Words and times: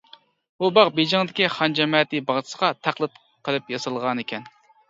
بۇ 0.63 0.69
باغ 0.77 0.89
بېيجىڭدىكى 0.99 1.49
خان 1.57 1.77
جەمەتى 1.81 2.23
باغچىسىغا 2.31 2.73
تەقلىد 2.89 3.23
قىلىپ 3.49 3.71
ياسالغانىكەن. 3.75 4.53